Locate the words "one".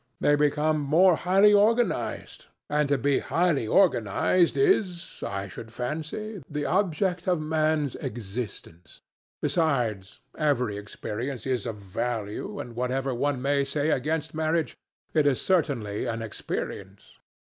13.13-13.43